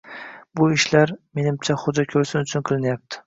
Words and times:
Bu 0.59 0.69
ishlar, 0.75 1.13
menimcha, 1.39 1.77
xo‘jako‘rsin 1.83 2.43
uchun 2.47 2.67
qilinyapti. 2.71 3.19